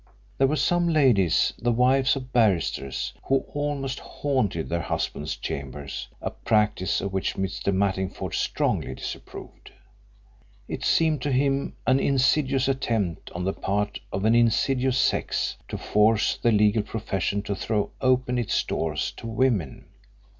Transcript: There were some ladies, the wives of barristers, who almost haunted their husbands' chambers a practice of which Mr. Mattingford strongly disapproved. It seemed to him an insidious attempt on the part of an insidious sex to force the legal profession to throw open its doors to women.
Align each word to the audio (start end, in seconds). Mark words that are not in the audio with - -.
There 0.39 0.47
were 0.47 0.55
some 0.55 0.87
ladies, 0.89 1.53
the 1.59 1.71
wives 1.71 2.15
of 2.15 2.33
barristers, 2.33 3.13
who 3.25 3.45
almost 3.53 3.99
haunted 3.99 4.67
their 4.67 4.81
husbands' 4.81 5.35
chambers 5.35 6.07
a 6.19 6.31
practice 6.31 7.01
of 7.01 7.13
which 7.13 7.35
Mr. 7.35 7.71
Mattingford 7.71 8.33
strongly 8.33 8.95
disapproved. 8.95 9.71
It 10.67 10.83
seemed 10.83 11.21
to 11.21 11.31
him 11.31 11.75
an 11.85 11.99
insidious 11.99 12.67
attempt 12.67 13.29
on 13.33 13.43
the 13.43 13.53
part 13.53 13.99
of 14.11 14.25
an 14.25 14.33
insidious 14.33 14.97
sex 14.97 15.57
to 15.67 15.77
force 15.77 16.35
the 16.35 16.51
legal 16.51 16.81
profession 16.81 17.43
to 17.43 17.55
throw 17.55 17.91
open 18.01 18.39
its 18.39 18.63
doors 18.63 19.11
to 19.17 19.27
women. 19.27 19.85